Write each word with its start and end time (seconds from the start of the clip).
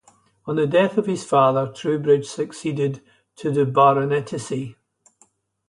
On 0.47 0.55
the 0.55 0.65
death 0.65 0.97
of 0.97 1.05
his 1.05 1.23
father, 1.23 1.67
Troubridge 1.67 2.25
succeeded 2.25 3.03
to 3.35 3.51
the 3.51 3.65
baronetcy. 3.67 4.75